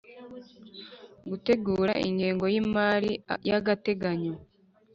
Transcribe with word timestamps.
Gutegura 1.29 1.93
ingengo 2.07 2.45
y 2.53 2.57
imari 2.61 3.11
y 3.47 3.51
agateganyo 3.57 4.33